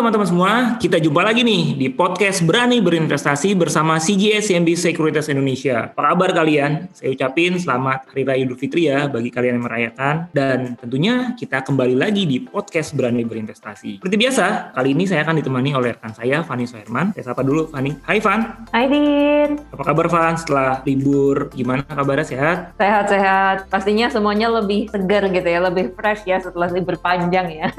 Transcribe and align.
Teman-teman 0.00 0.28
semua, 0.32 0.52
kita 0.80 0.96
jumpa 0.96 1.20
lagi 1.20 1.44
nih 1.44 1.76
di 1.76 1.92
podcast 1.92 2.40
Berani 2.48 2.80
Berinvestasi 2.80 3.52
bersama 3.52 4.00
CGS 4.00 4.48
CMB 4.48 4.72
Sekuritas 4.72 5.28
Indonesia. 5.28 5.92
Apa 5.92 6.16
kabar 6.16 6.32
kalian? 6.32 6.88
Saya 6.96 7.12
ucapin 7.12 7.60
selamat 7.60 8.08
Hari 8.08 8.24
Raya 8.24 8.40
Idul 8.48 8.56
Fitri 8.56 8.88
ya 8.88 9.12
bagi 9.12 9.28
kalian 9.28 9.60
yang 9.60 9.68
merayakan. 9.68 10.32
Dan 10.32 10.80
tentunya 10.80 11.36
kita 11.36 11.60
kembali 11.60 12.00
lagi 12.00 12.24
di 12.24 12.40
podcast 12.40 12.96
Berani 12.96 13.28
Berinvestasi. 13.28 14.00
Seperti 14.00 14.16
biasa, 14.16 14.72
kali 14.72 14.96
ini 14.96 15.04
saya 15.04 15.20
akan 15.20 15.36
ditemani 15.36 15.76
oleh 15.76 15.92
rekan 15.92 16.16
saya, 16.16 16.40
Fani 16.48 16.64
Soherman. 16.64 17.12
Saya 17.12 17.36
sapa 17.36 17.44
dulu, 17.44 17.68
Fani. 17.68 17.92
Hai, 18.00 18.24
Van. 18.24 18.40
Hai, 18.72 18.88
Din. 18.88 19.60
Apa 19.68 19.84
kabar, 19.84 20.08
Van? 20.08 20.32
Setelah 20.40 20.80
libur, 20.88 21.52
gimana 21.52 21.84
kabarnya? 21.84 22.24
Sehat? 22.24 22.72
Sehat-sehat. 22.80 23.68
Pastinya 23.68 24.08
semuanya 24.08 24.48
lebih 24.48 24.88
segar 24.88 25.28
gitu 25.28 25.44
ya, 25.44 25.60
lebih 25.60 25.92
fresh 25.92 26.24
ya 26.24 26.40
setelah 26.40 26.72
libur 26.72 26.96
panjang 26.96 27.52
ya. 27.52 27.68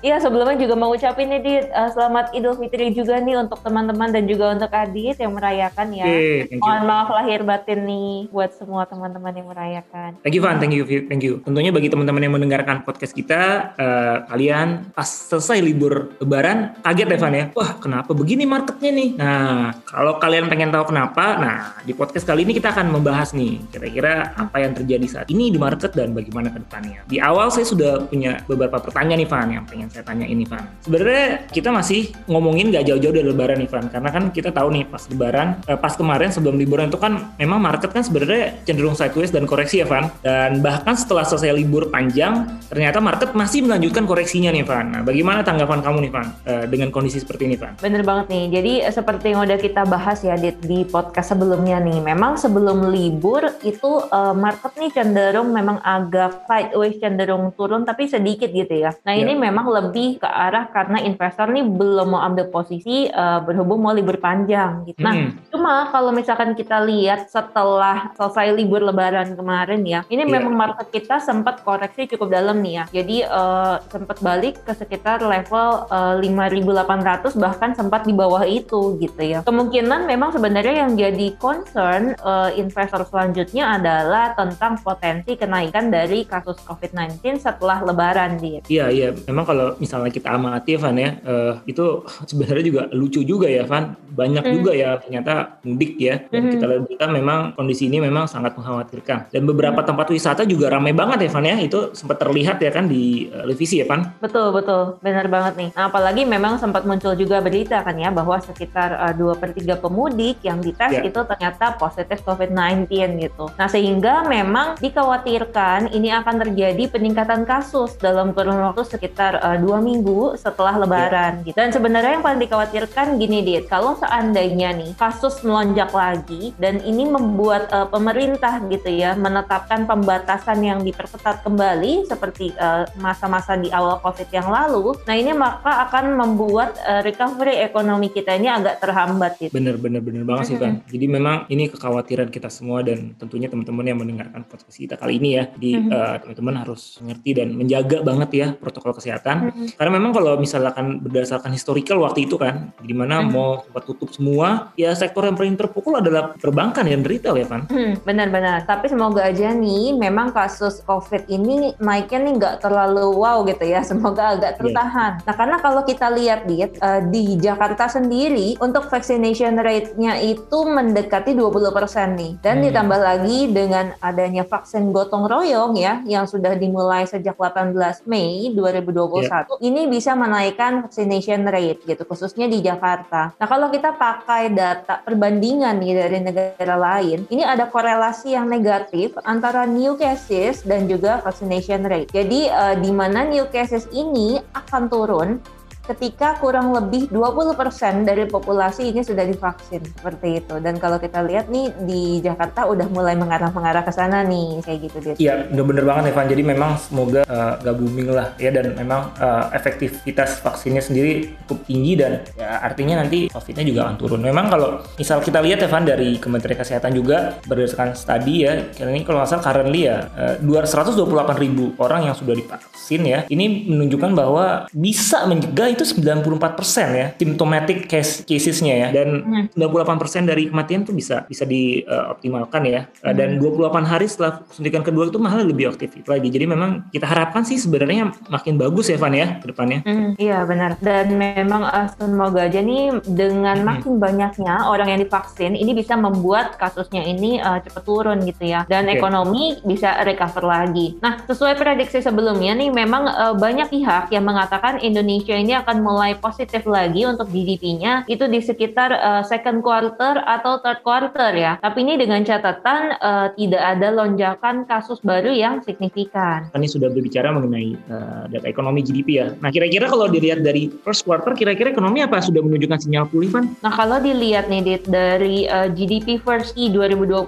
Iya, 0.00 0.16
sebelumnya 0.16 0.56
juga 0.56 0.80
mau 0.80 0.96
ucapin 0.96 1.28
nih 1.28 1.44
Adit, 1.44 1.59
uh, 1.68 1.90
selamat 1.92 2.32
Idul 2.32 2.56
Fitri 2.56 2.96
juga 2.96 3.20
nih 3.20 3.36
untuk 3.36 3.60
teman-teman 3.60 4.08
dan 4.08 4.24
juga 4.24 4.56
untuk 4.56 4.72
Adit 4.72 5.20
yang 5.20 5.36
merayakan 5.36 5.88
ya. 5.92 6.06
Okay, 6.08 6.56
Mohon 6.56 6.82
maaf 6.88 7.08
lahir 7.12 7.40
batin 7.44 7.84
nih 7.84 8.32
buat 8.32 8.50
semua 8.56 8.88
teman-teman 8.88 9.32
yang 9.36 9.48
merayakan. 9.52 10.16
Thank 10.24 10.34
you 10.38 10.42
Van, 10.42 10.56
thank 10.56 10.72
you, 10.72 10.84
thank 10.86 11.20
you. 11.20 11.44
Tentunya 11.44 11.70
bagi 11.74 11.92
teman-teman 11.92 12.22
yang 12.24 12.34
mendengarkan 12.34 12.82
podcast 12.86 13.12
kita, 13.12 13.74
uh, 13.76 14.16
kalian 14.32 14.92
pas 14.96 15.08
selesai 15.08 15.60
libur 15.60 16.14
Lebaran 16.22 16.80
kaget 16.80 17.08
ya 17.12 17.18
Van 17.20 17.34
ya. 17.36 17.44
Wah 17.52 17.76
kenapa 17.76 18.16
begini 18.16 18.48
marketnya 18.48 18.90
nih? 18.94 19.08
Nah 19.20 19.76
kalau 19.84 20.16
kalian 20.16 20.48
pengen 20.48 20.72
tahu 20.72 20.94
kenapa, 20.94 21.24
nah 21.36 21.58
di 21.84 21.92
podcast 21.92 22.24
kali 22.24 22.46
ini 22.48 22.56
kita 22.56 22.72
akan 22.72 22.94
membahas 22.94 23.36
nih 23.36 23.60
kira-kira 23.68 24.32
apa 24.38 24.56
yang 24.62 24.72
terjadi 24.72 25.06
saat 25.10 25.28
ini 25.28 25.52
di 25.52 25.58
market 25.58 25.92
dan 25.92 26.14
bagaimana 26.16 26.48
ke 26.54 26.62
depannya. 26.62 27.00
Di 27.10 27.18
awal 27.18 27.50
saya 27.50 27.66
sudah 27.66 28.06
punya 28.06 28.40
beberapa 28.46 28.78
pertanyaan 28.78 29.20
nih 29.20 29.28
Van 29.28 29.48
yang 29.50 29.64
pengen 29.66 29.88
saya 29.90 30.04
tanya 30.06 30.26
ini 30.26 30.46
Van. 30.46 30.64
Sebenarnya 30.86 31.49
kita 31.50 31.74
masih 31.74 32.14
ngomongin 32.30 32.70
gak 32.70 32.86
jauh-jauh 32.86 33.14
dari 33.14 33.26
lebaran 33.26 33.60
Ivan. 33.62 33.90
Karena 33.90 34.10
kan 34.10 34.30
kita 34.30 34.50
tahu 34.54 34.68
nih 34.74 34.84
pas 34.86 35.02
lebaran 35.10 35.60
eh, 35.66 35.78
pas 35.78 35.94
kemarin 35.94 36.30
sebelum 36.30 36.58
liburan 36.58 36.90
itu 36.90 36.98
kan 36.98 37.32
memang 37.38 37.62
market 37.62 37.90
kan 37.94 38.02
sebenarnya 38.02 38.60
cenderung 38.66 38.98
sideways 38.98 39.32
dan 39.32 39.48
koreksi 39.48 39.80
ya 39.80 39.86
Van 39.88 40.12
dan 40.20 40.60
bahkan 40.60 40.92
setelah 40.92 41.24
selesai 41.24 41.56
libur 41.56 41.88
panjang 41.88 42.60
ternyata 42.68 43.00
market 43.00 43.32
masih 43.32 43.64
melanjutkan 43.64 44.04
koreksinya 44.04 44.52
nih 44.52 44.66
Van 44.66 44.86
nah 44.92 45.00
bagaimana 45.00 45.40
tanggapan 45.40 45.80
kamu 45.80 45.98
nih 46.04 46.12
Van 46.12 46.26
eh, 46.44 46.64
dengan 46.68 46.88
kondisi 46.92 47.22
seperti 47.22 47.48
ini 47.48 47.56
Van 47.56 47.72
bener 47.80 48.04
banget 48.04 48.26
nih. 48.28 48.44
Jadi 48.60 48.72
eh, 48.84 48.92
seperti 48.92 49.32
yang 49.32 49.46
udah 49.46 49.58
kita 49.58 49.82
bahas 49.88 50.20
ya 50.20 50.36
di, 50.36 50.52
di 50.60 50.80
podcast 50.84 51.32
sebelumnya 51.32 51.80
nih 51.80 52.02
memang 52.04 52.36
sebelum 52.36 52.92
libur 52.92 53.46
itu 53.62 54.02
uh, 54.10 54.34
market 54.34 54.74
nih 54.76 54.90
cenderung 54.92 55.54
memang 55.54 55.78
agak 55.80 56.44
sideways 56.44 56.98
cenderung 56.98 57.54
turun 57.54 57.86
tapi 57.86 58.10
sedikit 58.10 58.50
gitu 58.50 58.84
ya. 58.84 58.90
Nah 59.06 59.14
yeah. 59.14 59.24
ini 59.24 59.32
memang 59.38 59.70
lebih 59.70 60.18
ke 60.20 60.28
arah 60.28 60.68
karena 60.68 61.00
investor 61.06 61.39
nih 61.48 61.64
belum 61.64 62.12
mau 62.12 62.20
ambil 62.20 62.52
posisi 62.52 63.08
uh, 63.08 63.40
berhubung 63.40 63.80
mau 63.80 63.96
libur 63.96 64.20
panjang 64.20 64.84
gitu. 64.84 65.00
Nah, 65.00 65.14
hmm. 65.16 65.48
cuma 65.48 65.88
kalau 65.88 66.12
misalkan 66.12 66.52
kita 66.52 66.82
lihat 66.84 67.32
setelah 67.32 68.12
selesai 68.18 68.52
libur 68.52 68.84
lebaran 68.84 69.32
kemarin 69.32 69.80
ya, 69.88 70.04
ini 70.12 70.28
yeah. 70.28 70.32
memang 70.36 70.52
market 70.52 70.92
kita 70.92 71.22
sempat 71.22 71.64
koreksi 71.64 72.10
cukup 72.10 72.34
dalam 72.34 72.60
nih 72.60 72.82
ya. 72.82 72.84
Jadi 73.00 73.16
uh, 73.24 73.80
sempat 73.88 74.20
balik 74.20 74.60
ke 74.66 74.72
sekitar 74.76 75.24
level 75.24 75.88
uh, 75.88 76.20
5.800 76.20 77.38
bahkan 77.40 77.70
sempat 77.72 78.04
di 78.04 78.12
bawah 78.12 78.44
itu 78.44 79.00
gitu 79.00 79.22
ya. 79.22 79.40
Kemungkinan 79.46 80.04
memang 80.04 80.34
sebenarnya 80.34 80.84
yang 80.84 80.92
jadi 80.98 81.32
concern 81.38 82.18
uh, 82.20 82.50
investor 82.52 83.06
selanjutnya 83.06 83.78
adalah 83.78 84.34
tentang 84.34 84.76
potensi 84.82 85.38
kenaikan 85.38 85.88
dari 85.88 86.26
kasus 86.26 86.58
COVID-19 86.66 87.38
setelah 87.38 87.80
lebaran 87.84 88.40
dia. 88.40 88.60
Iya, 88.66 88.86
iya. 88.90 89.08
Memang 89.28 89.44
kalau 89.46 89.66
misalnya 89.78 90.10
kita 90.10 90.34
amati 90.34 90.74
Van 90.80 90.96
ya, 90.96 91.10
uh, 91.30 91.52
itu 91.70 92.02
sebenarnya 92.26 92.64
juga 92.66 92.82
lucu 92.90 93.22
juga 93.22 93.46
ya 93.46 93.62
Van 93.64 93.94
banyak 94.20 94.44
hmm. 94.44 94.54
juga 94.60 94.72
ya 94.76 94.90
ternyata 95.00 95.32
mudik 95.64 95.96
ya 95.96 96.20
dan 96.28 96.40
hmm. 96.44 96.52
kita 96.52 96.64
lihat 96.68 96.82
berita 96.84 97.04
memang 97.08 97.38
kondisi 97.56 97.88
ini 97.88 97.98
memang 98.04 98.28
sangat 98.28 98.52
mengkhawatirkan 98.60 99.32
dan 99.32 99.42
beberapa 99.48 99.80
hmm. 99.80 99.88
tempat 99.88 100.06
wisata 100.12 100.42
juga 100.44 100.68
ramai 100.68 100.92
banget 100.92 101.26
ya 101.26 101.30
Van 101.32 101.46
ya 101.48 101.56
itu 101.58 101.96
sempat 101.96 102.20
terlihat 102.20 102.60
ya 102.60 102.70
kan 102.70 102.86
di 102.86 103.28
uh, 103.32 103.42
televisi 103.48 103.80
ya 103.80 103.86
Van 103.88 104.14
betul 104.20 104.52
betul 104.52 105.00
benar 105.00 105.26
banget 105.26 105.52
nih 105.56 105.70
nah, 105.72 105.88
apalagi 105.88 106.22
memang 106.28 106.60
sempat 106.60 106.84
muncul 106.84 107.16
juga 107.16 107.40
berita 107.40 107.80
kan 107.80 107.96
ya 107.96 108.12
bahwa 108.12 108.36
sekitar 108.38 108.94
uh, 109.00 109.14
dua 109.16 109.34
per 109.34 109.56
tiga 109.56 109.80
pemudik 109.80 110.44
yang 110.44 110.60
dites 110.60 110.92
yeah. 110.92 111.02
itu 111.02 111.20
ternyata 111.24 111.80
positif 111.80 112.20
COVID-19 112.22 112.86
gitu 113.24 113.48
nah 113.56 113.66
sehingga 113.66 114.28
memang 114.28 114.76
dikhawatirkan 114.78 115.90
ini 115.96 116.12
akan 116.12 116.44
terjadi 116.46 116.86
peningkatan 116.92 117.48
kasus 117.48 117.96
dalam 117.96 118.36
kurun 118.36 118.60
waktu 118.60 118.84
sekitar 118.84 119.40
uh, 119.40 119.56
dua 119.56 119.80
minggu 119.80 120.36
setelah 120.36 120.76
lebaran 120.76 121.00
lebaran 121.00 121.32
gitu. 121.46 121.56
Dan 121.56 121.70
sebenarnya 121.70 122.10
yang 122.18 122.24
paling 122.24 122.40
dikhawatirkan 122.42 123.06
gini 123.16 123.38
Dit, 123.42 123.64
kalau 123.66 123.96
seandainya 124.10 124.74
nih 124.74 124.90
kasus 124.98 125.38
melonjak 125.46 125.94
lagi 125.94 126.50
dan 126.58 126.82
ini 126.82 127.06
membuat 127.06 127.70
uh, 127.70 127.86
pemerintah 127.86 128.58
gitu 128.66 128.90
ya 128.90 129.14
menetapkan 129.14 129.86
pembatasan 129.86 130.58
yang 130.66 130.82
diperketat 130.82 131.46
kembali 131.46 132.10
seperti 132.10 132.50
eh, 132.58 132.84
masa-masa 132.98 133.54
uh, 133.54 133.60
di 133.62 133.70
awal 133.70 134.02
Covid 134.02 134.26
yang 134.34 134.50
lalu, 134.50 134.98
nah 135.06 135.14
ini 135.14 135.30
maka 135.30 135.86
akan 135.86 136.18
membuat 136.18 136.74
uh, 136.82 137.06
recovery 137.06 137.62
ekonomi 137.62 138.10
kita 138.10 138.34
ini 138.34 138.50
agak 138.50 138.82
terhambat 138.82 139.38
gitu. 139.38 139.54
Bener 139.54 139.78
bener 139.78 140.02
bener 140.02 140.26
banget 140.26 140.56
sih 140.56 140.58
kan. 140.58 140.82
Jadi 140.90 141.06
memang 141.06 141.46
ini 141.46 141.70
kekhawatiran 141.70 142.32
kita 142.34 142.50
semua 142.50 142.82
dan 142.82 143.14
tentunya 143.14 143.46
teman-teman 143.46 143.84
yang 143.86 143.98
mendengarkan 144.00 144.42
podcast 144.42 144.74
kita 144.74 144.98
kali 144.98 145.22
ini 145.22 145.38
ya, 145.38 145.44
di 145.54 145.78
uh, 145.78 146.18
teman-teman 146.18 146.66
harus 146.66 146.98
mengerti 146.98 147.30
dan 147.36 147.54
menjaga 147.54 148.02
banget 148.02 148.30
ya 148.34 148.46
protokol 148.58 148.96
kesehatan. 148.96 149.54
Karena 149.78 149.92
memang 149.94 150.10
kalau 150.10 150.34
misalkan 150.40 150.98
berdasarkan 150.98 151.54
historical 151.54 152.02
waktu 152.02 152.26
itu 152.26 152.40
kan, 152.40 152.74
di 152.80 152.94
mana 152.96 153.22
hmm. 153.22 153.28
mau 153.30 153.62
tutup 153.90 154.14
semua, 154.14 154.70
ya 154.78 154.94
sektor 154.94 155.26
yang 155.26 155.34
paling 155.34 155.58
terpukul 155.58 155.98
adalah 155.98 156.38
perbankan 156.38 156.86
dan 156.86 157.02
retail 157.02 157.34
ya 157.34 157.46
Van. 157.50 157.66
Hmm, 157.66 157.98
benar-benar. 158.06 158.62
Tapi 158.68 158.86
semoga 158.86 159.26
aja 159.26 159.50
nih, 159.50 159.98
memang 159.98 160.30
kasus 160.30 160.78
COVID 160.86 161.26
ini 161.26 161.74
naiknya 161.82 162.18
nih 162.22 162.34
nggak 162.38 162.56
terlalu 162.62 163.10
wow 163.18 163.42
gitu 163.48 163.64
ya. 163.66 163.82
Semoga 163.90 164.36
agak 164.36 164.54
iya. 164.54 164.58
tertahan. 164.60 165.12
Yeah. 165.18 165.26
Nah 165.26 165.34
karena 165.34 165.56
kalau 165.58 165.82
kita 165.82 166.06
lihat 166.12 166.46
di, 166.46 166.62
uh, 166.62 167.02
di 167.10 167.34
Jakarta 167.40 167.90
sendiri 167.90 168.60
untuk 168.62 168.86
vaccination 168.86 169.58
rate-nya 169.58 170.20
itu 170.20 170.58
mendekati 170.62 171.34
20% 171.34 172.14
nih. 172.14 172.32
Dan 172.44 172.60
hmm. 172.60 172.64
ditambah 172.70 173.00
lagi 173.00 173.38
dengan 173.50 173.96
adanya 173.98 174.44
vaksin 174.44 174.92
gotong 174.92 175.26
royong 175.26 175.74
ya, 175.74 176.04
yang 176.04 176.28
sudah 176.28 176.54
dimulai 176.54 177.08
sejak 177.08 177.34
18 177.34 178.04
Mei 178.04 178.52
2021, 178.52 179.24
yeah. 179.24 179.44
ini 179.64 179.88
bisa 179.88 180.12
menaikkan 180.12 180.84
vaccination 180.84 181.48
rate 181.48 181.80
gitu, 181.88 182.02
khususnya 182.04 182.44
di 182.50 182.60
Jakarta. 182.60 183.32
Nah 183.40 183.48
kalau 183.48 183.72
kita 183.72 183.79
pakai 183.88 184.52
data 184.52 185.00
perbandingan 185.00 185.80
nih 185.80 185.96
dari 185.96 186.18
negara 186.20 186.76
lain, 186.76 187.24
ini 187.32 187.40
ada 187.40 187.64
korelasi 187.64 188.36
yang 188.36 188.52
negatif 188.52 189.16
antara 189.24 189.64
new 189.64 189.96
cases 189.96 190.60
dan 190.60 190.84
juga 190.84 191.24
vaccination 191.24 191.88
rate. 191.88 192.12
Jadi 192.12 192.52
uh, 192.52 192.76
di 192.76 192.92
mana 192.92 193.24
new 193.24 193.48
cases 193.48 193.88
ini 193.96 194.36
akan 194.52 194.92
turun 194.92 195.40
ketika 195.90 196.38
kurang 196.38 196.70
lebih 196.70 197.10
20% 197.10 198.06
dari 198.06 198.30
populasi 198.30 198.94
ini 198.94 199.02
sudah 199.02 199.26
divaksin 199.26 199.82
seperti 199.82 200.38
itu. 200.38 200.54
Dan 200.62 200.78
kalau 200.78 201.02
kita 201.02 201.26
lihat 201.26 201.50
nih 201.50 201.74
di 201.82 202.22
Jakarta 202.22 202.70
udah 202.70 202.86
mulai 202.86 203.18
mengarah-mengarah 203.18 203.82
ke 203.82 203.90
sana 203.90 204.22
nih 204.22 204.62
kayak 204.62 204.78
gitu 204.86 204.96
dia. 205.02 205.14
Iya, 205.18 205.34
bener-bener 205.50 205.82
banget 205.82 206.14
Evan. 206.14 206.26
Jadi 206.30 206.42
memang 206.46 206.70
semoga 206.78 207.26
uh, 207.26 207.74
booming 207.74 208.12
lah 208.14 208.36
ya 208.38 208.54
dan 208.54 208.76
memang 208.76 209.10
uh, 209.18 209.50
efektivitas 209.50 210.38
vaksinnya 210.44 210.84
sendiri 210.84 211.34
cukup 211.46 211.66
tinggi 211.66 211.92
dan 211.98 212.22
ya 212.36 212.60
artinya 212.62 213.02
nanti 213.02 213.26
COVID-nya 213.32 213.64
juga 213.66 213.80
akan 213.88 213.96
turun. 213.98 214.20
Memang 214.22 214.46
kalau 214.52 214.84
misal 214.94 215.18
kita 215.24 215.42
lihat 215.42 215.64
Evan 215.64 215.88
dari 215.88 216.20
Kementerian 216.20 216.60
Kesehatan 216.60 216.92
juga 216.94 217.40
berdasarkan 217.48 217.96
studi 217.96 218.46
ya, 218.46 218.68
ini 218.78 219.02
kalau 219.02 219.22
nggak 219.24 219.30
salah 219.30 219.44
currently 219.44 219.88
ya 219.88 220.06
uh, 220.14 220.36
228 220.38 221.42
ribu 221.42 221.72
orang 221.80 222.10
yang 222.10 222.14
sudah 222.14 222.36
divaksin 222.36 223.02
ya, 223.02 223.18
ini 223.32 223.66
menunjukkan 223.66 224.10
bahwa 224.12 224.68
bisa 224.70 225.24
mencegah 225.24 225.72
itu 225.80 225.96
itu 225.96 226.04
94% 226.04 226.92
ya 226.92 227.06
symptomatic 227.16 227.88
case 227.88 228.20
casesnya 228.28 228.74
ya 228.76 228.88
dan 228.92 229.08
hmm. 229.48 229.56
98% 229.56 230.28
dari 230.28 230.52
kematian 230.52 230.84
tuh 230.84 230.92
bisa 230.92 231.24
bisa 231.24 231.48
dioptimalkan 231.48 232.62
uh, 232.68 232.68
ya 232.68 232.80
uh, 233.00 233.14
dan 233.16 233.40
28 233.40 233.72
hmm. 233.72 233.88
hari 233.88 234.06
setelah 234.06 234.44
suntikan 234.52 234.84
kedua 234.84 235.08
itu 235.08 235.16
malah 235.16 235.40
lebih 235.40 235.72
aktif 235.72 235.96
lagi 236.04 236.28
jadi 236.28 236.44
memang 236.44 236.92
kita 236.92 237.08
harapkan 237.08 237.48
sih 237.48 237.56
sebenarnya 237.56 238.12
makin 238.28 238.60
bagus 238.60 238.92
ya 238.92 239.00
Van 239.00 239.16
ya 239.16 239.40
ke 239.40 239.48
depannya 239.48 239.80
hmm, 239.88 240.20
iya 240.20 240.44
benar 240.44 240.76
dan 240.84 241.16
memang 241.16 241.64
uh, 241.64 241.88
semoga 241.96 242.44
aja 242.44 242.60
nih 242.60 243.00
dengan 243.08 243.64
hmm. 243.64 243.66
makin 243.66 243.94
banyaknya 243.96 244.68
orang 244.68 244.92
yang 244.92 245.00
divaksin 245.00 245.56
ini 245.56 245.72
bisa 245.72 245.96
membuat 245.96 246.60
kasusnya 246.60 247.08
ini 247.08 247.40
uh, 247.40 247.56
cepat 247.64 247.82
turun 247.88 248.20
gitu 248.28 248.44
ya 248.44 248.68
dan 248.68 248.84
okay. 248.84 249.00
ekonomi 249.00 249.56
bisa 249.64 250.04
recover 250.04 250.44
lagi 250.44 251.00
nah 251.00 251.24
sesuai 251.24 251.56
prediksi 251.56 252.04
sebelumnya 252.04 252.52
nih 252.52 252.68
memang 252.68 253.08
uh, 253.08 253.34
banyak 253.34 253.72
pihak 253.72 254.12
yang 254.12 254.26
mengatakan 254.26 254.82
Indonesia 254.82 255.32
ini 255.32 255.54
akan 255.60 255.84
mulai 255.84 256.16
positif 256.16 256.64
lagi 256.64 257.04
untuk 257.04 257.28
GDP-nya 257.28 258.08
itu 258.08 258.24
di 258.26 258.40
sekitar 258.40 258.90
uh, 258.96 259.22
second 259.24 259.60
quarter 259.60 260.20
atau 260.24 260.58
third 260.64 260.80
quarter 260.82 261.30
ya. 261.36 261.56
Tapi 261.60 261.84
ini 261.84 262.00
dengan 262.00 262.24
catatan 262.24 262.96
uh, 263.00 263.28
tidak 263.36 263.62
ada 263.62 263.88
lonjakan 263.92 264.64
kasus 264.64 264.98
baru 265.04 265.30
yang 265.30 265.60
signifikan. 265.64 266.48
Ini 266.56 266.68
sudah 266.68 266.88
berbicara 266.92 267.34
mengenai 267.34 267.76
uh, 267.90 268.24
data 268.30 268.46
ekonomi 268.48 268.80
GDP 268.80 269.08
ya. 269.20 269.26
Nah 269.38 269.50
kira-kira 269.52 269.90
kalau 269.90 270.06
dilihat 270.08 270.40
dari 270.40 270.72
first 270.82 271.04
quarter, 271.04 271.36
kira-kira 271.36 271.74
ekonomi 271.74 272.00
apa 272.00 272.22
sudah 272.22 272.40
menunjukkan 272.40 272.80
sinyal 272.80 273.06
pulih, 273.10 273.28
Van? 273.34 273.50
Nah 273.60 273.72
kalau 273.74 274.00
dilihat 274.00 274.48
nih 274.48 274.62
Dit, 274.62 274.84
dari 274.88 275.44
uh, 275.50 275.68
GDP 275.68 276.20
first 276.22 276.54
Q 276.54 276.72
2021 276.72 277.26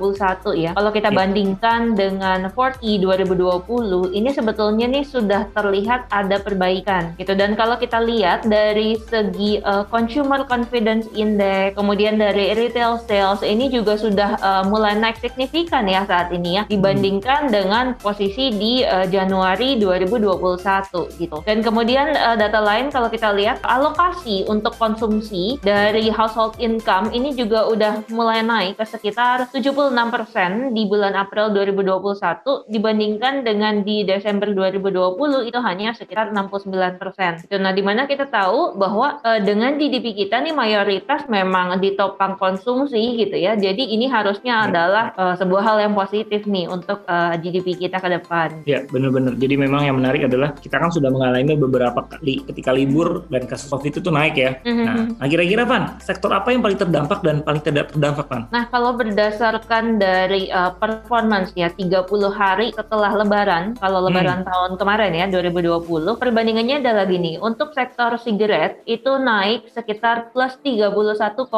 ya, 0.57 0.71
kalau 0.77 0.91
kita 0.95 1.11
yeah. 1.11 1.19
bandingkan 1.19 1.81
dengan 1.99 2.49
fourth 2.55 2.79
Q 2.81 3.03
2020, 3.03 4.15
ini 4.15 4.31
sebetulnya 4.33 4.87
nih 4.89 5.05
sudah 5.05 5.51
terlihat 5.53 6.09
ada 6.13 6.39
perbaikan 6.39 7.13
gitu. 7.19 7.35
Dan 7.37 7.59
kalau 7.59 7.77
kita 7.77 7.99
lihat 7.99 8.22
dari 8.47 8.95
segi 8.97 9.59
uh, 9.63 9.85
consumer 9.91 10.47
confidence 10.47 11.11
index, 11.19 11.75
kemudian 11.75 12.17
dari 12.17 12.55
retail 12.55 13.03
sales 13.05 13.43
ini 13.43 13.69
juga 13.69 13.99
sudah 13.99 14.39
uh, 14.39 14.65
mulai 14.71 14.95
naik 14.95 15.19
signifikan 15.19 15.85
ya 15.91 16.07
saat 16.07 16.31
ini 16.31 16.61
ya 16.61 16.63
dibandingkan 16.71 17.49
hmm. 17.49 17.53
dengan 17.53 17.85
posisi 17.99 18.55
di 18.55 18.87
uh, 18.87 19.05
Januari 19.11 19.77
2021 19.83 21.19
gitu. 21.19 21.39
Dan 21.43 21.61
kemudian 21.61 22.15
uh, 22.15 22.37
data 22.39 22.63
lain 22.63 22.95
kalau 22.95 23.11
kita 23.11 23.35
lihat 23.35 23.59
alokasi 23.67 24.47
untuk 24.47 24.79
konsumsi 24.79 25.59
dari 25.61 26.09
household 26.09 26.57
income 26.63 27.11
ini 27.11 27.35
juga 27.35 27.67
udah 27.67 28.07
mulai 28.13 28.45
naik 28.47 28.79
ke 28.79 28.85
sekitar 28.87 29.51
76% 29.51 30.73
di 30.77 30.83
bulan 30.87 31.19
April 31.19 31.51
2021 31.55 32.71
dibandingkan 32.71 33.43
dengan 33.43 33.83
di 33.83 34.07
Desember 34.07 34.49
2020 34.53 35.49
itu 35.49 35.59
hanya 35.59 35.95
sekitar 35.97 36.31
69%. 36.31 37.47
Gitu. 37.47 37.57
Nah, 37.59 37.73
di 37.73 37.83
mana 37.83 38.05
kita 38.13 38.29
tahu 38.29 38.77
bahwa 38.77 39.25
uh, 39.25 39.41
dengan 39.41 39.81
GDP 39.81 40.13
kita 40.13 40.45
nih 40.45 40.53
mayoritas 40.53 41.25
memang 41.33 41.81
ditopang 41.81 42.37
konsumsi 42.37 43.17
gitu 43.17 43.41
ya. 43.41 43.57
Jadi 43.57 43.97
ini 43.97 44.05
harusnya 44.05 44.63
ya. 44.63 44.69
adalah 44.69 45.05
uh, 45.17 45.35
sebuah 45.41 45.63
hal 45.65 45.77
yang 45.89 45.95
positif 45.97 46.45
nih 46.45 46.69
untuk 46.69 47.09
uh, 47.09 47.33
GDP 47.41 47.89
kita 47.89 47.97
ke 47.97 48.09
depan. 48.21 48.61
Ya, 48.69 48.85
benar-benar. 48.85 49.41
Jadi 49.41 49.55
memang 49.57 49.89
yang 49.89 49.97
menarik 49.97 50.29
adalah 50.29 50.53
kita 50.59 50.77
kan 50.77 50.91
sudah 50.93 51.09
mengalami 51.09 51.55
beberapa 51.57 52.05
kali 52.05 52.45
ketika 52.51 52.75
libur 52.75 53.25
dan 53.31 53.47
kasus 53.47 53.71
COVID 53.71 54.03
itu 54.03 54.11
naik 54.11 54.35
ya. 54.35 54.59
Mm-hmm. 54.67 54.85
Nah, 54.85 54.95
nah, 55.17 55.29
kira-kira 55.31 55.63
Van, 55.63 55.97
sektor 56.03 56.35
apa 56.35 56.51
yang 56.51 56.61
paling 56.61 56.77
terdampak 56.77 57.23
dan 57.23 57.41
paling 57.47 57.63
tidak 57.63 57.95
terdampak 57.95 58.27
Van? 58.27 58.43
Nah, 58.51 58.67
kalau 58.69 58.99
berdasarkan 58.99 60.03
dari 60.03 60.51
uh, 60.51 60.75
performance 60.75 61.55
ya 61.55 61.71
30 61.71 62.03
hari 62.35 62.75
setelah 62.75 63.15
lebaran, 63.15 63.79
kalau 63.79 64.03
lebaran 64.03 64.43
hmm. 64.43 64.49
tahun 64.51 64.73
kemarin 64.77 65.13
ya 65.15 65.27
2020, 65.31 66.19
perbandingannya 66.19 66.83
adalah 66.83 67.07
gini. 67.07 67.39
Untuk 67.39 67.71
sektor 67.71 68.02
sigaret 68.19 68.83
itu 68.85 69.13
naik 69.19 69.71
sekitar 69.71 70.35
plus 70.35 70.59
31,7 70.61 71.49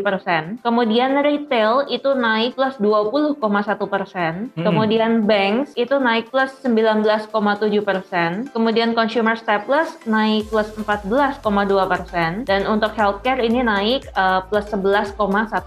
persen. 0.00 0.42
Kemudian 0.60 1.16
retail 1.20 1.88
itu 1.88 2.12
naik 2.12 2.56
plus 2.58 2.76
20,1 2.78 3.40
persen. 3.88 4.32
Hmm. 4.54 4.64
Kemudian 4.64 5.24
banks 5.24 5.72
itu 5.74 5.96
naik 5.96 6.28
plus 6.28 6.52
19,7 6.62 7.24
persen. 7.80 8.48
Kemudian 8.52 8.92
consumer 8.92 9.36
staples 9.38 9.96
naik 10.04 10.48
plus 10.52 10.68
14,2 10.76 11.40
persen. 11.88 12.30
Dan 12.44 12.68
untuk 12.68 12.92
healthcare 12.92 13.40
ini 13.40 13.64
naik 13.64 14.08
uh, 14.14 14.44
plus 14.48 14.68
11,1 14.68 15.16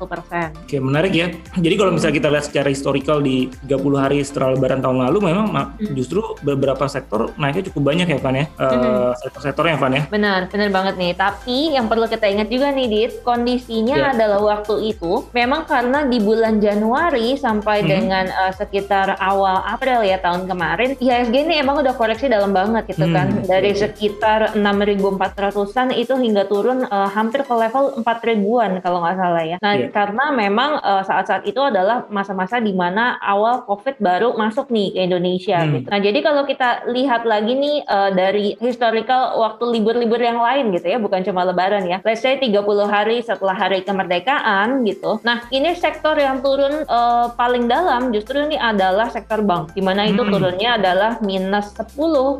persen. 0.06 0.48
Oke, 0.54 0.78
menarik 0.78 1.14
ya. 1.14 1.28
Jadi 1.58 1.76
kalau 1.76 1.92
misalnya 1.96 2.16
kita 2.22 2.30
lihat 2.30 2.46
secara 2.46 2.70
historical 2.70 3.20
di 3.24 3.50
30 3.66 3.98
hari 3.98 4.20
setelah 4.22 4.54
lebaran 4.54 4.82
tahun 4.84 5.10
lalu 5.10 5.18
memang 5.34 5.48
hmm. 5.78 5.94
justru 5.96 6.22
beberapa 6.44 6.86
sektor 6.86 7.32
naiknya 7.40 7.70
cukup 7.72 7.94
banyak 7.94 8.08
ya 8.08 8.18
Van 8.20 8.36
ya. 8.36 8.46
Uh, 8.58 8.68
hmm. 8.68 9.12
Sektor-sektornya 9.24 9.76
Van 9.80 9.94
ya. 9.94 10.04
Benar, 10.12 10.27
benar 10.50 10.70
banget 10.72 10.96
nih. 11.00 11.14
Tapi 11.16 11.58
yang 11.76 11.86
perlu 11.88 12.06
kita 12.10 12.26
ingat 12.28 12.48
juga 12.52 12.72
nih 12.72 12.88
Dit, 12.88 13.12
kondisinya 13.22 13.98
yeah. 13.98 14.14
adalah 14.14 14.40
waktu 14.42 14.96
itu 14.96 15.28
memang 15.32 15.68
karena 15.68 16.06
di 16.08 16.18
bulan 16.22 16.60
Januari 16.60 17.36
sampai 17.36 17.84
hmm. 17.84 17.88
dengan 17.88 18.26
uh, 18.32 18.54
sekitar 18.54 19.18
awal 19.20 19.64
April 19.68 20.04
ya 20.04 20.18
tahun 20.22 20.46
kemarin, 20.46 20.96
IHSG 20.98 21.36
ini 21.48 21.56
emang 21.62 21.82
udah 21.82 21.94
koreksi 21.96 22.28
dalam 22.28 22.52
banget 22.52 22.90
gitu 22.92 23.08
hmm. 23.08 23.16
kan. 23.16 23.28
Dari 23.46 23.72
sekitar 23.74 24.58
6.400-an 24.58 25.96
itu 25.96 26.14
hingga 26.18 26.46
turun 26.50 26.86
uh, 26.88 27.10
hampir 27.12 27.44
ke 27.44 27.54
level 27.54 28.02
4 28.02 28.30
ribuan 28.30 28.80
kalau 28.82 29.04
nggak 29.04 29.18
salah 29.18 29.44
ya. 29.44 29.58
Nah, 29.62 29.74
yeah. 29.76 29.92
karena 29.92 30.26
memang 30.34 30.82
uh, 30.82 31.04
saat-saat 31.04 31.44
itu 31.48 31.60
adalah 31.60 32.06
masa-masa 32.12 32.60
di 32.60 32.74
mana 32.74 33.18
awal 33.22 33.64
COVID 33.66 34.00
baru 34.00 34.34
masuk 34.36 34.70
nih 34.70 34.94
ke 34.94 35.00
Indonesia 35.06 35.60
hmm. 35.64 35.72
gitu. 35.74 35.88
Nah, 35.88 36.00
jadi 36.02 36.20
kalau 36.24 36.44
kita 36.48 36.70
lihat 36.92 37.24
lagi 37.28 37.54
nih 37.54 37.78
uh, 37.88 38.12
dari 38.14 38.58
historical 38.60 39.40
waktu 39.40 39.64
libur-libur 39.78 40.17
yang 40.22 40.40
lain 40.42 40.74
gitu 40.76 40.88
ya, 40.90 40.98
bukan 40.98 41.22
cuma 41.24 41.46
lebaran 41.48 41.86
ya. 41.86 42.02
Let's 42.02 42.24
say 42.24 42.38
30 42.40 42.64
hari 42.88 43.22
setelah 43.22 43.56
hari 43.56 43.84
kemerdekaan 43.84 44.86
gitu. 44.86 45.20
Nah, 45.24 45.46
ini 45.54 45.74
sektor 45.78 46.18
yang 46.18 46.42
turun 46.42 46.86
uh, 46.88 47.34
paling 47.34 47.70
dalam 47.70 48.10
justru 48.14 48.44
ini 48.46 48.58
adalah 48.58 49.10
sektor 49.12 49.44
bank, 49.44 49.74
di 49.74 49.82
mana 49.82 50.08
itu 50.08 50.24
hmm. 50.24 50.32
turunnya 50.32 50.70
adalah 50.80 51.12
minus 51.22 51.74
10,2 51.76 52.40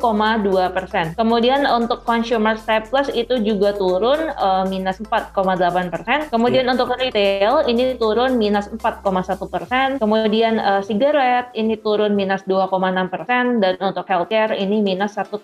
persen. 0.72 1.14
Kemudian 1.14 1.66
untuk 1.68 2.04
consumer 2.08 2.56
staples 2.58 3.10
itu 3.14 3.40
juga 3.44 3.76
turun 3.76 4.32
uh, 4.38 4.64
minus 4.66 5.00
4,8 5.04 5.94
persen. 5.94 6.20
Kemudian 6.32 6.66
yeah. 6.66 6.74
untuk 6.74 6.88
retail 6.96 7.66
ini 7.68 7.96
turun 8.00 8.40
minus 8.40 8.72
4,1 8.72 9.04
persen. 9.48 9.88
Kemudian 10.02 10.60
uh, 10.62 10.82
sigaret 10.82 11.52
ini 11.54 11.76
turun 11.80 12.16
minus 12.16 12.44
2,6 12.46 13.14
persen 13.14 13.44
dan 13.60 13.74
untuk 13.82 14.06
healthcare 14.08 14.56
ini 14.56 14.80
minus 14.82 15.18
1,1 15.18 15.38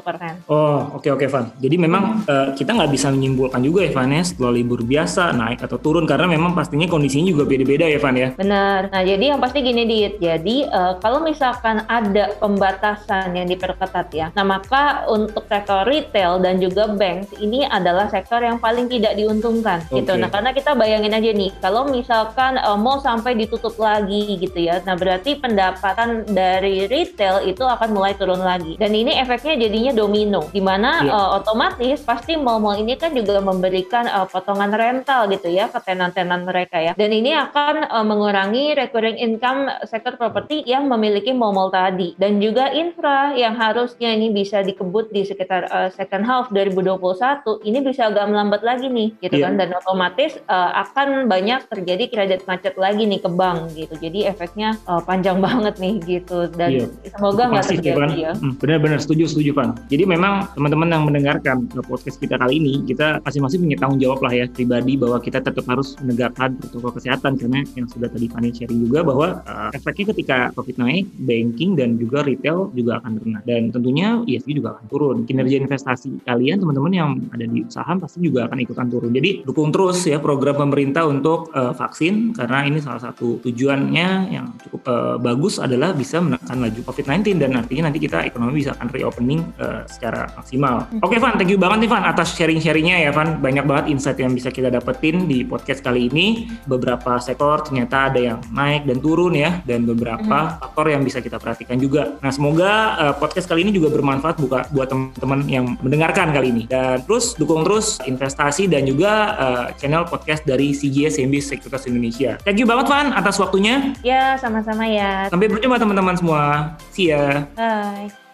persen. 0.00 0.34
Oh, 0.46 0.96
oke 0.96 1.06
okay, 1.06 1.10
oke 1.10 1.24
okay, 1.24 1.28
Van. 1.28 1.46
Jadi 1.56 1.76
memang 1.80 2.20
uh, 2.28 2.52
kita 2.52 2.76
nggak 2.76 2.92
bisa 2.92 3.08
menyimpulkan 3.08 3.64
juga 3.64 3.88
ya 3.88 3.96
Van 3.96 4.12
ya 4.12 4.20
setelah 4.20 4.52
libur 4.52 4.84
biasa 4.84 5.32
naik 5.32 5.64
atau 5.64 5.80
turun 5.80 6.04
karena 6.04 6.28
memang 6.28 6.52
pastinya 6.52 6.84
kondisinya 6.84 7.32
juga 7.32 7.48
beda-beda 7.48 7.88
ya 7.88 7.96
Van 7.96 8.16
ya. 8.16 8.28
Benar. 8.36 8.92
Nah 8.92 9.02
jadi 9.02 9.24
yang 9.32 9.40
pasti 9.40 9.64
gini 9.64 9.88
Dit. 9.88 10.20
Jadi 10.20 10.68
uh, 10.68 11.00
kalau 11.00 11.24
misalkan 11.24 11.88
ada 11.88 12.36
pembatasan 12.36 13.32
yang 13.32 13.48
diperketat 13.48 14.08
ya, 14.12 14.26
nah 14.36 14.44
maka 14.44 15.08
untuk 15.08 15.48
sektor 15.48 15.88
retail 15.88 16.42
dan 16.42 16.60
juga 16.60 16.90
bank 16.90 17.32
ini 17.40 17.64
adalah 17.64 18.12
sektor 18.12 18.44
yang 18.44 18.60
paling 18.60 18.90
tidak 18.90 19.16
diuntungkan 19.16 19.80
okay. 19.88 20.04
gitu. 20.04 20.18
Nah 20.18 20.28
karena 20.28 20.50
kita 20.52 20.76
bayangin 20.76 21.16
aja 21.16 21.30
nih 21.32 21.50
kalau 21.62 21.88
misalkan 21.88 22.58
uh, 22.58 22.76
mau 22.76 22.98
sampai 23.00 23.38
ditutup 23.38 23.78
lagi 23.78 24.36
gitu 24.36 24.58
ya, 24.58 24.82
nah 24.82 24.98
berarti 24.98 25.38
pendapatan 25.38 26.26
dari 26.26 26.90
retail 26.90 27.46
itu 27.46 27.62
akan 27.62 27.94
mulai 27.94 28.12
turun 28.18 28.42
lagi. 28.42 28.74
Dan 28.76 28.92
ini 28.92 29.14
efeknya 29.16 29.54
jadinya 29.54 29.92
domino, 29.94 30.50
di 30.50 30.58
mana 30.58 31.06
yeah. 31.06 31.14
uh, 31.14 31.30
otomatis 31.38 31.69
pasti 32.02 32.34
mall-mall 32.34 32.78
ini 32.78 32.96
kan 32.96 33.12
juga 33.14 33.38
memberikan 33.38 34.06
uh, 34.08 34.26
potongan 34.26 34.72
rental 34.72 35.30
gitu 35.30 35.50
ya 35.50 35.68
ke 35.68 35.78
tenan-tenan 35.82 36.46
mereka 36.46 36.78
ya. 36.78 36.92
Dan 36.94 37.10
ini 37.10 37.34
akan 37.34 37.90
uh, 37.90 38.06
mengurangi 38.06 38.74
recurring 38.78 39.18
income 39.18 39.68
sektor 39.86 40.14
properti 40.14 40.62
yang 40.66 40.86
memiliki 40.86 41.34
mall-mall 41.34 41.68
tadi 41.74 42.14
dan 42.16 42.38
juga 42.38 42.70
infra 42.70 43.34
yang 43.34 43.58
harusnya 43.58 44.14
ini 44.14 44.30
bisa 44.30 44.62
dikebut 44.62 45.10
di 45.10 45.26
sekitar 45.26 45.66
uh, 45.70 45.88
second 45.90 46.22
half 46.22 46.48
2021 46.54 47.66
ini 47.66 47.78
bisa 47.82 48.08
agak 48.08 48.30
melambat 48.30 48.62
lagi 48.62 48.86
nih 48.86 49.10
gitu 49.18 49.42
yeah. 49.42 49.50
kan 49.50 49.52
dan 49.58 49.68
otomatis 49.74 50.38
uh, 50.46 50.70
akan 50.86 51.26
banyak 51.26 51.66
terjadi 51.66 52.04
kredit 52.06 52.40
macet 52.46 52.78
lagi 52.78 53.04
nih 53.04 53.20
ke 53.20 53.30
bank 53.30 53.74
gitu. 53.74 53.94
Jadi 53.98 54.30
efeknya 54.30 54.78
uh, 54.86 55.02
panjang 55.02 55.42
banget 55.46 55.76
nih 55.82 55.94
gitu 56.06 56.46
dan 56.54 56.70
yeah. 56.86 56.88
semoga 57.16 57.50
nggak 57.50 57.66
terjadi 57.66 58.14
ya. 58.14 58.32
Hmm, 58.38 58.54
benar-benar 58.60 59.02
setuju 59.02 59.26
setuju 59.26 59.50
Pan. 59.56 59.70
Jadi 59.90 60.06
memang 60.06 60.46
teman-teman 60.54 60.88
yang 60.92 61.02
mendengarkan 61.08 61.49
podcast 61.86 62.16
kita 62.20 62.36
kali 62.36 62.60
ini 62.60 62.84
kita 62.84 63.22
masing-masing 63.24 63.66
punya 63.66 63.78
tanggung 63.78 64.00
jawab 64.00 64.20
lah 64.22 64.32
ya 64.34 64.44
pribadi 64.50 64.94
bahwa 64.98 65.18
kita 65.22 65.38
tetap 65.40 65.64
harus 65.66 65.96
menegakkan 66.02 66.54
protokol 66.58 66.92
kesehatan 66.98 67.38
karena 67.40 67.60
yang 67.78 67.86
sudah 67.88 68.08
tadi 68.10 68.26
Fanny 68.30 68.50
sharing 68.52 68.80
juga 68.86 69.00
bahwa 69.06 69.40
uh, 69.46 69.70
efeknya 69.74 70.12
ketika 70.14 70.38
COVID 70.54 70.76
naik, 70.78 71.04
banking 71.24 71.74
dan 71.78 71.96
juga 71.96 72.22
retail 72.26 72.70
juga 72.74 73.00
akan 73.02 73.18
kena 73.20 73.40
dan 73.46 73.70
tentunya 73.72 74.22
ISG 74.26 74.56
juga 74.56 74.76
akan 74.78 74.86
turun. 74.90 75.16
Kinerja 75.24 75.56
investasi 75.62 76.22
kalian 76.26 76.60
teman-teman 76.62 76.92
yang 76.92 77.10
ada 77.32 77.44
di 77.46 77.64
saham 77.72 77.98
pasti 77.98 78.20
juga 78.20 78.46
akan 78.46 78.58
ikutan 78.60 78.86
turun. 78.92 79.10
Jadi 79.14 79.46
dukung 79.46 79.72
terus 79.72 80.04
ya 80.04 80.20
program 80.20 80.56
pemerintah 80.58 81.06
untuk 81.06 81.50
uh, 81.54 81.72
vaksin 81.72 82.36
karena 82.36 82.66
ini 82.66 82.78
salah 82.82 83.00
satu 83.00 83.40
tujuannya 83.40 84.08
yang 84.30 84.46
cukup 84.66 84.82
uh, 84.90 85.16
bagus 85.16 85.56
adalah 85.58 85.96
bisa 85.96 86.20
menekan 86.20 86.60
laju 86.60 86.80
COVID-19 86.84 87.40
dan 87.40 87.50
artinya 87.56 87.88
nanti 87.88 87.98
kita 88.02 88.24
ekonomi 88.26 88.60
bisa 88.60 88.76
akan 88.76 88.88
reopening 88.92 89.40
uh, 89.58 89.82
secara 89.88 90.28
maksimal. 90.36 90.86
Oke 91.00 91.16
okay, 91.16 91.18
Van, 91.18 91.36
thank 91.40 91.48
you 91.48 91.56
banget 91.56 91.88
nih 91.88 91.90
Van 91.96 92.04
atas 92.04 92.36
sharing-sharingnya 92.36 93.08
ya 93.08 93.10
Van. 93.16 93.40
Banyak 93.40 93.64
banget 93.64 93.84
insight 93.88 94.20
yang 94.20 94.36
bisa 94.36 94.52
kita 94.52 94.68
dapetin 94.68 95.24
di 95.24 95.40
podcast 95.40 95.80
kali 95.80 96.12
ini. 96.12 96.52
Beberapa 96.68 97.16
sektor 97.16 97.64
ternyata 97.64 98.12
ada 98.12 98.20
yang 98.20 98.38
naik 98.52 98.84
dan 98.84 99.00
turun 99.00 99.32
ya, 99.32 99.64
dan 99.64 99.88
beberapa 99.88 100.20
mm-hmm. 100.20 100.60
faktor 100.60 100.92
yang 100.92 101.00
bisa 101.00 101.24
kita 101.24 101.40
perhatikan 101.40 101.80
juga. 101.80 102.20
Nah 102.20 102.28
semoga 102.28 103.00
uh, 103.00 103.14
podcast 103.16 103.48
kali 103.48 103.64
ini 103.64 103.72
juga 103.72 103.88
bermanfaat 103.88 104.36
buka, 104.36 104.68
buat 104.68 104.92
teman-teman 104.92 105.40
yang 105.48 105.64
mendengarkan 105.80 106.36
kali 106.36 106.52
ini. 106.52 106.62
Dan 106.68 107.00
terus 107.08 107.32
dukung 107.40 107.64
terus 107.64 107.96
investasi 108.04 108.68
dan 108.68 108.84
juga 108.84 109.12
uh, 109.40 109.66
channel 109.80 110.04
podcast 110.04 110.44
dari 110.44 110.76
CGS 110.76 111.16
CMB 111.16 111.34
Sekuritas 111.40 111.88
Indonesia. 111.88 112.36
Thank 112.44 112.60
you 112.60 112.68
banget 112.68 112.92
Van 112.92 113.16
atas 113.16 113.40
waktunya. 113.40 113.96
Ya 114.04 114.36
sama-sama 114.36 114.84
ya. 114.84 115.32
Sampai 115.32 115.48
berjumpa 115.48 115.80
teman-teman 115.80 116.20
semua. 116.20 116.76
See 116.92 117.08
ya. 117.08 117.48
Bye. 117.56 118.29